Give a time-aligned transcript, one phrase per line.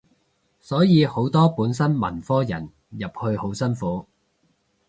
[0.59, 4.07] 所以好多本身文科人入去好辛苦